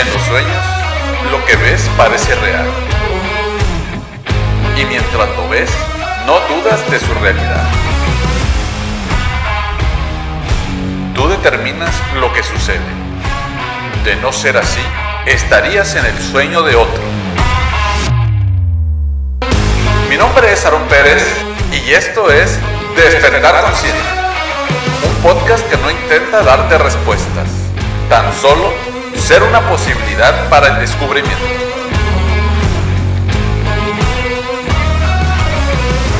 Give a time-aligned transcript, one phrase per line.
[0.00, 0.64] En los sueños,
[1.30, 2.66] lo que ves parece real.
[4.74, 5.68] Y mientras lo ves,
[6.24, 7.68] no dudas de su realidad.
[11.14, 12.80] Tú determinas lo que sucede.
[14.02, 14.80] De no ser así,
[15.26, 17.02] estarías en el sueño de otro.
[20.08, 21.22] Mi nombre es Aaron Pérez
[21.72, 22.58] y esto es
[22.96, 24.00] Despertar Consciente,
[25.06, 27.48] un podcast que no intenta darte respuestas,
[28.08, 31.44] tan solo ser una posibilidad para el descubrimiento.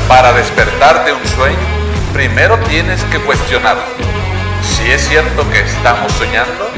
[0.07, 1.57] Para despertar de un sueño,
[2.13, 3.83] primero tienes que cuestionarlo.
[4.61, 6.69] Si es cierto que estamos soñando,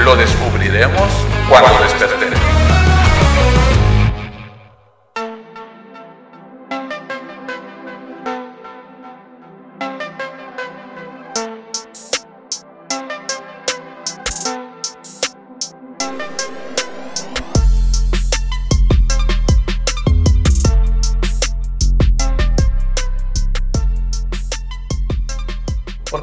[0.00, 1.08] lo descubriremos
[1.48, 2.61] cuando despertemos.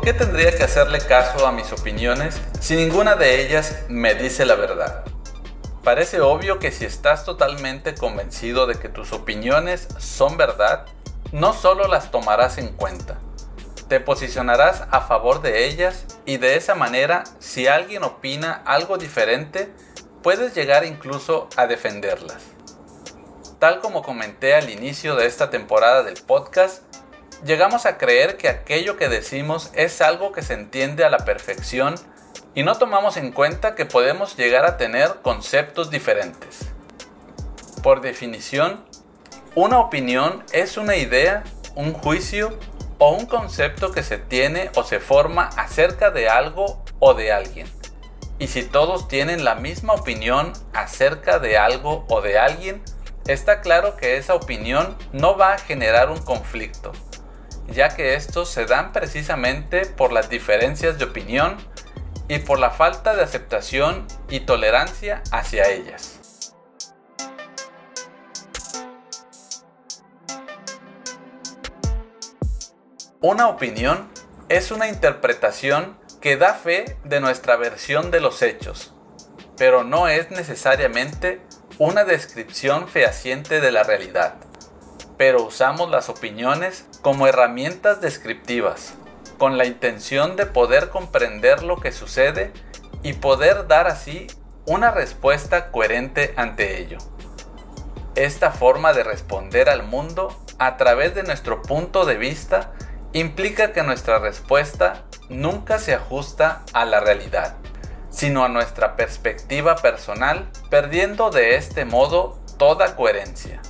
[0.10, 4.56] Qué tendría que hacerle caso a mis opiniones si ninguna de ellas me dice la
[4.56, 5.04] verdad?
[5.84, 10.88] Parece obvio que si estás totalmente convencido de que tus opiniones son verdad,
[11.32, 13.20] no solo las tomarás en cuenta,
[13.88, 19.72] te posicionarás a favor de ellas y de esa manera si alguien opina algo diferente,
[20.24, 22.42] puedes llegar incluso a defenderlas.
[23.60, 26.89] Tal como comenté al inicio de esta temporada del podcast,
[27.44, 31.96] llegamos a creer que aquello que decimos es algo que se entiende a la perfección
[32.56, 36.70] y no tomamos en cuenta que podemos llegar a tener conceptos diferentes.
[37.84, 38.84] Por definición,
[39.56, 41.44] una opinión es una idea,
[41.76, 42.58] un juicio
[42.98, 47.68] o un concepto que se tiene o se forma acerca de algo o de alguien.
[48.38, 52.82] Y si todos tienen la misma opinión acerca de algo o de alguien,
[53.28, 56.92] está claro que esa opinión no va a generar un conflicto,
[57.70, 61.58] ya que estos se dan precisamente por las diferencias de opinión
[62.28, 66.20] y por la falta de aceptación y tolerancia hacia ellas.
[73.22, 74.10] Una opinión
[74.48, 78.94] es una interpretación que da fe de nuestra versión de los hechos,
[79.58, 81.42] pero no es necesariamente
[81.78, 84.36] una descripción fehaciente de la realidad.
[85.20, 88.94] Pero usamos las opiniones como herramientas descriptivas,
[89.38, 92.54] con la intención de poder comprender lo que sucede
[93.04, 94.28] y poder dar así
[94.66, 97.00] una respuesta coherente ante ello.
[98.16, 102.72] Esta forma de responder al mundo a través de nuestro punto de vista
[103.12, 107.58] implica que nuestra respuesta nunca se ajusta a la realidad,
[108.10, 113.62] sino a nuestra perspectiva personal, perdiendo de este modo toda coherencia.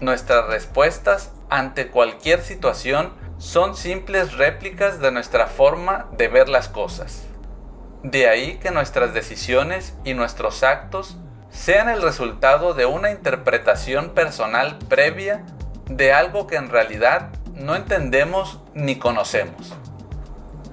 [0.00, 7.26] Nuestras respuestas ante cualquier situación son simples réplicas de nuestra forma de ver las cosas.
[8.02, 11.18] De ahí que nuestras decisiones y nuestros actos
[11.50, 15.44] sean el resultado de una interpretación personal previa
[15.90, 19.74] de algo que en realidad no entendemos ni conocemos.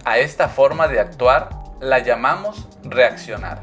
[0.06, 1.50] A esta forma de actuar
[1.82, 3.62] la llamamos reaccionar.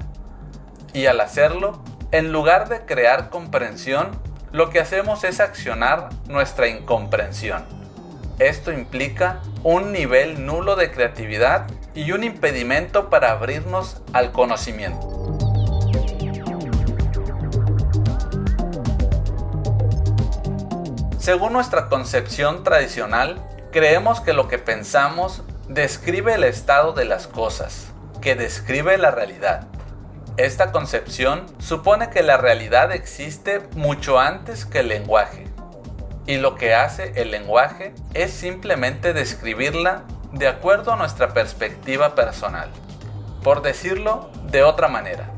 [0.93, 4.11] Y al hacerlo, en lugar de crear comprensión,
[4.55, 7.65] lo que hacemos es accionar nuestra incomprensión.
[8.39, 15.11] Esto implica un nivel nulo de creatividad y un impedimento para abrirnos al conocimiento.
[21.19, 27.89] Según nuestra concepción tradicional, creemos que lo que pensamos describe el estado de las cosas,
[28.21, 29.67] que describe la realidad.
[30.37, 35.47] Esta concepción supone que la realidad existe mucho antes que el lenguaje,
[36.27, 40.03] y lo que hace el lenguaje es simplemente describirla
[40.33, 42.69] de acuerdo a nuestra perspectiva personal.
[43.45, 45.31] Por decirlo de otra manera,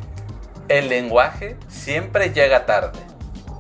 [0.69, 2.99] el lenguaje siempre llega tarde,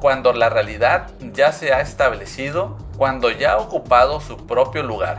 [0.00, 5.18] cuando la realidad ya se ha establecido, cuando ya ha ocupado su propio lugar.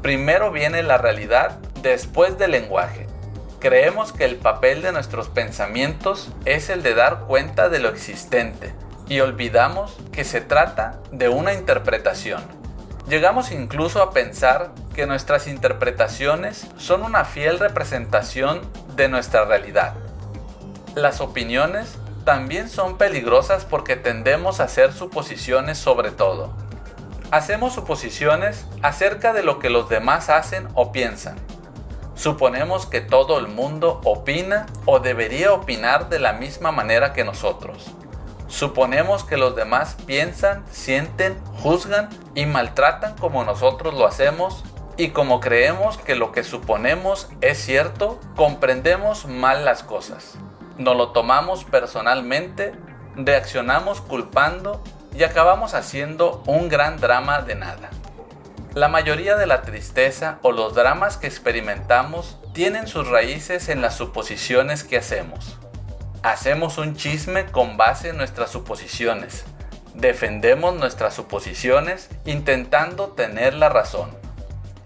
[0.00, 3.07] Primero viene la realidad después del lenguaje.
[3.60, 8.72] Creemos que el papel de nuestros pensamientos es el de dar cuenta de lo existente
[9.08, 12.40] y olvidamos que se trata de una interpretación.
[13.08, 18.60] Llegamos incluso a pensar que nuestras interpretaciones son una fiel representación
[18.94, 19.94] de nuestra realidad.
[20.94, 26.52] Las opiniones también son peligrosas porque tendemos a hacer suposiciones sobre todo.
[27.32, 31.36] Hacemos suposiciones acerca de lo que los demás hacen o piensan
[32.18, 37.92] Suponemos que todo el mundo opina o debería opinar de la misma manera que nosotros.
[38.48, 44.64] Suponemos que los demás piensan, sienten, juzgan y maltratan como nosotros lo hacemos
[44.96, 50.34] y como creemos que lo que suponemos es cierto, comprendemos mal las cosas.
[50.76, 52.72] Nos lo tomamos personalmente,
[53.14, 54.82] reaccionamos culpando
[55.16, 57.90] y acabamos haciendo un gran drama de nada.
[58.78, 63.96] La mayoría de la tristeza o los dramas que experimentamos tienen sus raíces en las
[63.96, 65.58] suposiciones que hacemos.
[66.22, 69.46] Hacemos un chisme con base en nuestras suposiciones.
[69.94, 74.16] Defendemos nuestras suposiciones intentando tener la razón.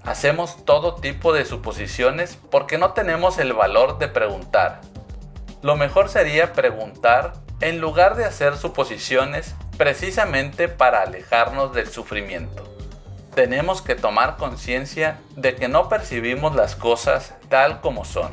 [0.05, 4.81] Hacemos todo tipo de suposiciones porque no tenemos el valor de preguntar.
[5.61, 12.73] Lo mejor sería preguntar en lugar de hacer suposiciones precisamente para alejarnos del sufrimiento.
[13.35, 18.33] Tenemos que tomar conciencia de que no percibimos las cosas tal como son.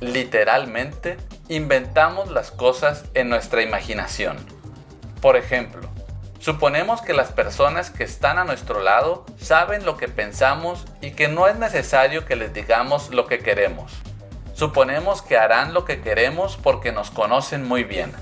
[0.00, 1.16] Literalmente,
[1.48, 4.36] inventamos las cosas en nuestra imaginación.
[5.20, 5.88] Por ejemplo,
[6.40, 11.26] Suponemos que las personas que están a nuestro lado saben lo que pensamos y que
[11.26, 13.92] no es necesario que les digamos lo que queremos.
[14.54, 18.12] Suponemos que harán lo que queremos porque nos conocen muy bien.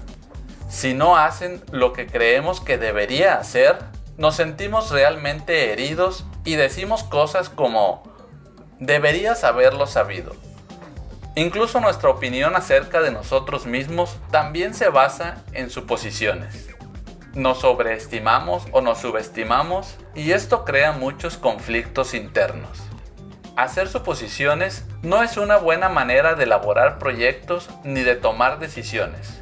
[0.71, 3.77] Si no hacen lo que creemos que debería hacer,
[4.17, 8.03] nos sentimos realmente heridos y decimos cosas como
[8.79, 10.35] deberías haberlo sabido.
[11.35, 16.77] Incluso nuestra opinión acerca de nosotros mismos también se basa en suposiciones
[17.37, 22.83] nos sobreestimamos o nos subestimamos y esto crea muchos conflictos internos.
[23.57, 29.41] Hacer suposiciones no es una buena manera de elaborar proyectos ni de tomar decisiones.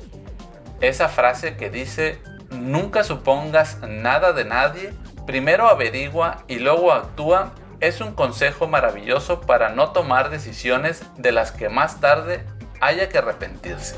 [0.80, 2.20] Esa frase que dice
[2.54, 4.94] nunca supongas nada de nadie,
[5.26, 11.52] primero averigua y luego actúa es un consejo maravilloso para no tomar decisiones de las
[11.52, 12.46] que más tarde
[12.80, 13.96] haya que arrepentirse.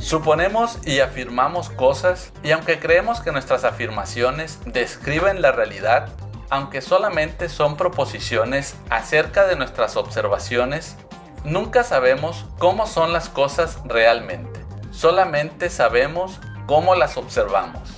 [0.00, 6.08] Suponemos y afirmamos cosas y aunque creemos que nuestras afirmaciones describen la realidad,
[6.50, 10.96] aunque solamente son proposiciones acerca de nuestras observaciones,
[11.44, 14.64] nunca sabemos cómo son las cosas realmente.
[14.90, 17.96] Solamente sabemos cómo las observamos.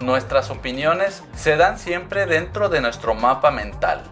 [0.00, 4.02] Nuestras opiniones se dan siempre dentro de nuestro mapa mental.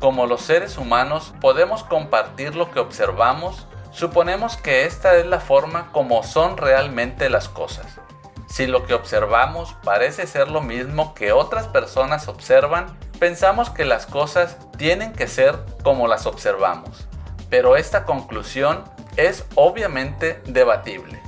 [0.00, 5.92] Como los seres humanos podemos compartir lo que observamos Suponemos que esta es la forma
[5.92, 8.00] como son realmente las cosas.
[8.48, 14.06] Si lo que observamos parece ser lo mismo que otras personas observan, pensamos que las
[14.06, 17.06] cosas tienen que ser como las observamos.
[17.54, 18.82] Pero esta conclusión
[19.16, 21.22] es obviamente debatible.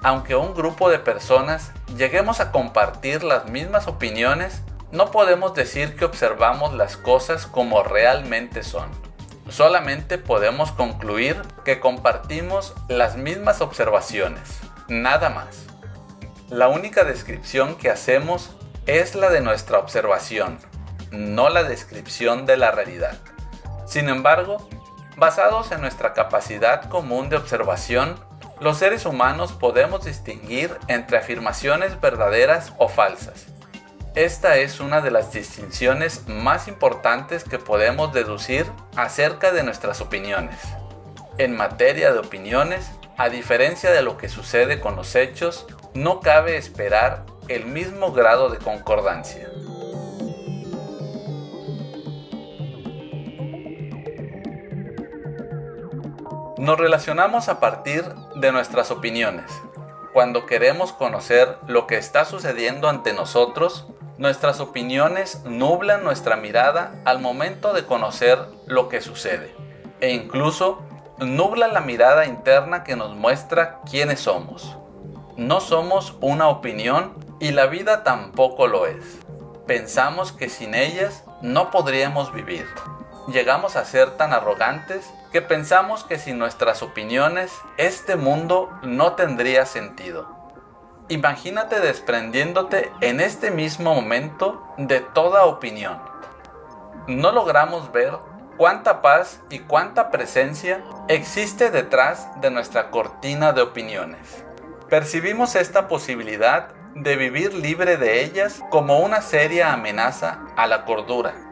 [0.00, 6.04] Aunque un grupo de personas lleguemos a compartir las mismas opiniones, no podemos decir que
[6.04, 8.88] observamos las cosas como realmente son
[9.48, 15.66] solamente podemos concluir que compartimos las mismas observaciones, nada más.
[16.48, 18.50] La única descripción que hacemos
[18.86, 20.60] es la de nuestra observación,
[21.10, 23.18] no la descripción de la realidad.
[23.86, 24.68] Sin embargo,
[25.16, 28.14] basados en nuestra capacidad común de observación,
[28.60, 33.46] los seres humanos podemos distinguir entre afirmaciones verdaderas o falsas
[34.16, 38.64] esta es una de las distinciones más importantes que podemos deducir
[38.96, 40.58] acerca de nuestras opiniones.
[41.36, 46.56] En materia de opiniones, a diferencia de lo que sucede con los hechos, no cabe
[46.56, 49.50] esperar el mismo grado de concordancia.
[56.66, 58.02] Nos relacionamos a partir
[58.34, 59.46] de nuestras opiniones.
[60.12, 63.86] Cuando queremos conocer lo que está sucediendo ante nosotros,
[64.18, 69.54] Nuestras opiniones nublan nuestra mirada al momento de conocer lo que sucede
[70.00, 70.80] e incluso
[71.18, 74.78] nublan la mirada interna que nos muestra quiénes somos.
[75.36, 79.18] No somos una opinión y la vida tampoco lo es.
[79.66, 82.66] Pensamos que sin ellas no podríamos vivir.
[83.28, 89.66] Llegamos a ser tan arrogantes que pensamos que sin nuestras opiniones este mundo no tendría
[89.66, 90.34] sentido.
[91.10, 95.98] Imagínate desprendiéndote en este mismo momento de toda opinión.
[97.06, 98.14] No logramos ver
[98.56, 104.42] cuánta paz y cuánta presencia existe detrás de nuestra cortina de opiniones.
[104.88, 111.45] Percibimos esta posibilidad de vivir libre de ellas como una seria amenaza a la cordura.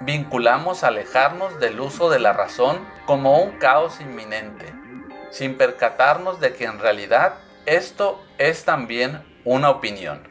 [0.00, 4.66] Vinculamos alejarnos del uso de la razón como un caos inminente,
[5.30, 7.34] sin percatarnos de que en realidad
[7.64, 10.28] esto es también una opinión.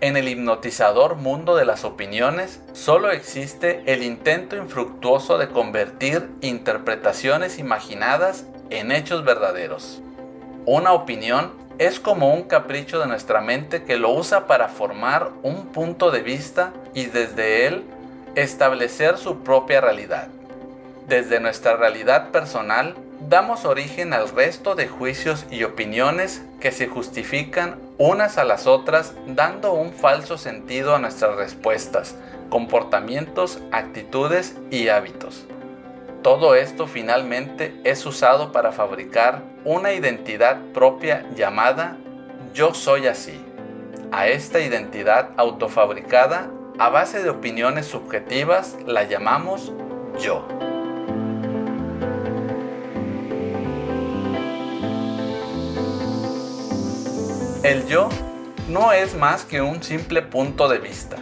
[0.00, 7.60] En el hipnotizador mundo de las opiniones, solo existe el intento infructuoso de convertir interpretaciones
[7.60, 10.02] imaginadas en hechos verdaderos.
[10.66, 15.66] Una opinión es como un capricho de nuestra mente que lo usa para formar un
[15.68, 17.84] punto de vista y desde él
[18.34, 20.28] establecer su propia realidad.
[21.08, 22.94] Desde nuestra realidad personal,
[23.28, 29.14] damos origen al resto de juicios y opiniones que se justifican unas a las otras
[29.26, 32.14] dando un falso sentido a nuestras respuestas,
[32.48, 35.44] comportamientos, actitudes y hábitos.
[36.22, 41.96] Todo esto finalmente es usado para fabricar una identidad propia llamada
[42.54, 43.40] yo soy así.
[44.12, 49.72] A esta identidad autofabricada a base de opiniones subjetivas la llamamos
[50.20, 50.46] yo.
[57.62, 58.08] El yo
[58.68, 61.16] no es más que un simple punto de vista.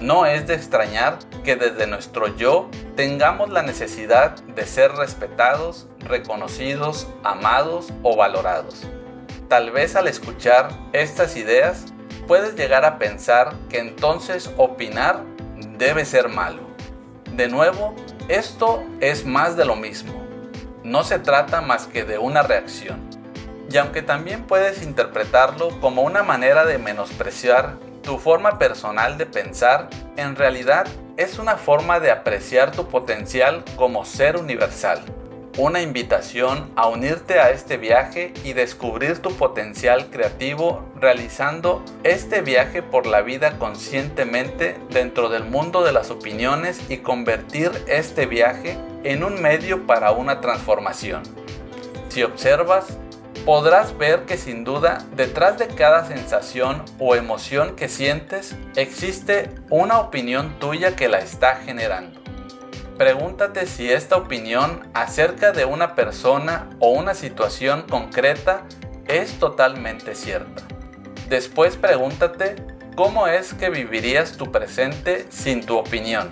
[0.00, 7.08] No es de extrañar que desde nuestro yo tengamos la necesidad de ser respetados, reconocidos,
[7.24, 8.86] amados o valorados.
[9.48, 11.92] Tal vez al escuchar estas ideas
[12.28, 15.24] puedes llegar a pensar que entonces opinar
[15.76, 16.62] debe ser malo.
[17.32, 17.96] De nuevo,
[18.28, 20.22] esto es más de lo mismo.
[20.84, 23.08] No se trata más que de una reacción
[23.70, 29.90] y aunque también puedes interpretarlo como una manera de menospreciar tu forma personal de pensar,
[30.16, 30.86] en realidad
[31.18, 35.00] es una forma de apreciar tu potencial como ser universal.
[35.58, 42.80] Una invitación a unirte a este viaje y descubrir tu potencial creativo realizando este viaje
[42.80, 49.24] por la vida conscientemente dentro del mundo de las opiniones y convertir este viaje en
[49.24, 51.24] un medio para una transformación.
[52.08, 52.96] Si observas,
[53.44, 59.98] podrás ver que sin duda detrás de cada sensación o emoción que sientes existe una
[59.98, 62.17] opinión tuya que la está generando.
[62.98, 68.64] Pregúntate si esta opinión acerca de una persona o una situación concreta
[69.06, 70.64] es totalmente cierta.
[71.28, 72.56] Después pregúntate
[72.96, 76.28] cómo es que vivirías tu presente sin tu opinión.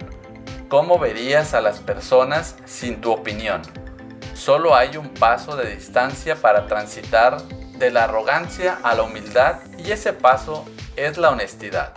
[0.66, 3.62] ¿Cómo verías a las personas sin tu opinión?
[4.35, 7.40] Solo hay un paso de distancia para transitar
[7.78, 10.64] de la arrogancia a la humildad y ese paso
[10.96, 11.92] es la honestidad.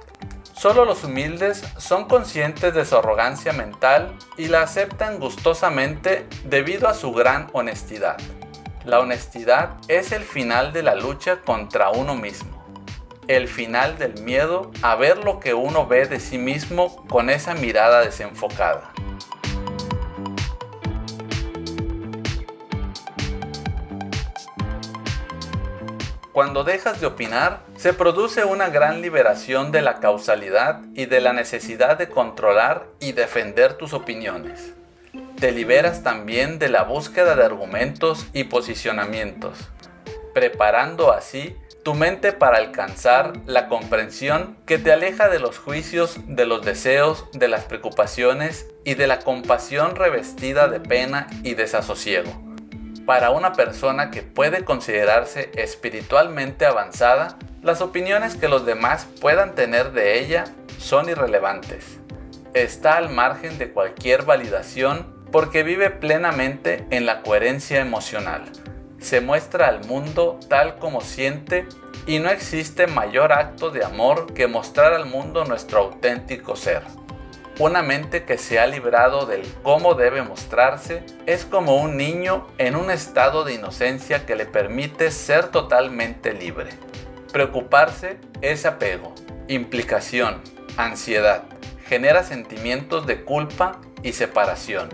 [0.60, 6.94] Solo los humildes son conscientes de su arrogancia mental y la aceptan gustosamente debido a
[6.94, 8.18] su gran honestidad.
[8.84, 12.62] La honestidad es el final de la lucha contra uno mismo,
[13.30, 17.54] el final del miedo a ver lo que uno ve de sí mismo con esa
[17.54, 18.92] mirada desenfocada.
[26.40, 31.34] Cuando dejas de opinar, se produce una gran liberación de la causalidad y de la
[31.34, 34.74] necesidad de controlar y defender tus opiniones.
[35.38, 39.68] Te liberas también de la búsqueda de argumentos y posicionamientos,
[40.34, 46.46] preparando así tu mente para alcanzar la comprensión que te aleja de los juicios, de
[46.46, 52.49] los deseos, de las preocupaciones y de la compasión revestida de pena y desasosiego
[53.10, 59.94] para una persona que puede considerarse espiritualmente avanzada, las opiniones que los demás puedan tener
[59.94, 60.44] de ella
[60.78, 61.98] son irrelevantes.
[62.54, 68.44] Está al margen de cualquier validación porque vive plenamente en la coherencia emocional.
[69.00, 71.66] Se muestra al mundo tal como siente
[72.06, 76.84] y no existe mayor acto de amor que mostrar al mundo nuestro auténtico ser.
[77.60, 82.78] Una mente que se ha librado del cómo debe mostrarse es como un niño en
[82.78, 86.70] un estado de inocencia que le permite ser totalmente libre.
[87.34, 89.14] Preocuparse es apego,
[89.50, 90.40] implicación,
[90.78, 91.44] ansiedad,
[91.86, 94.88] genera sentimientos de culpa y separación.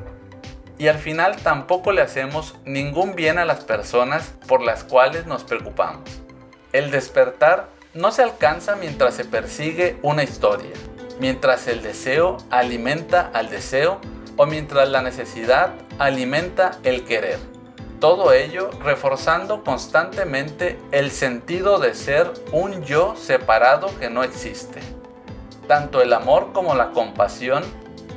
[0.79, 5.43] Y al final tampoco le hacemos ningún bien a las personas por las cuales nos
[5.43, 6.09] preocupamos.
[6.73, 10.73] El despertar no se alcanza mientras se persigue una historia,
[11.19, 13.99] mientras el deseo alimenta al deseo
[14.37, 17.39] o mientras la necesidad alimenta el querer.
[17.99, 24.81] Todo ello reforzando constantemente el sentido de ser un yo separado que no existe.
[25.67, 27.63] Tanto el amor como la compasión,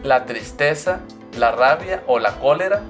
[0.02, 1.00] la tristeza,
[1.38, 2.82] la rabia o la cólera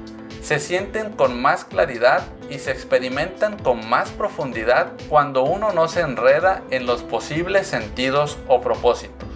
[0.43, 6.01] se sienten con más claridad y se experimentan con más profundidad cuando uno no se
[6.01, 9.28] enreda en los posibles sentidos o propósitos.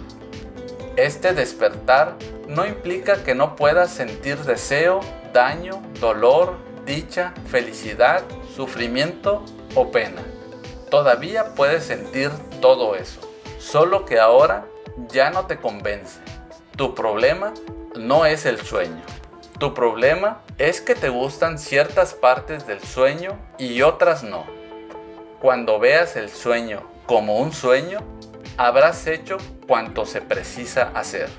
[0.95, 4.99] Este despertar no implica que no puedas sentir deseo,
[5.33, 8.21] daño, dolor, dicha, felicidad,
[8.55, 10.21] sufrimiento o pena.
[10.91, 12.29] Todavía puedes sentir
[12.61, 13.19] todo eso.
[13.57, 14.65] solo que ahora
[15.07, 16.19] ya no te convence.
[16.75, 17.53] Tu problema
[17.95, 19.01] no es el sueño.
[19.57, 24.45] Tu problema es que te gustan ciertas partes del sueño y otras no.
[25.39, 27.99] Cuando veas el sueño como un sueño,
[28.57, 31.29] habrás hecho cuanto se precisa hacer.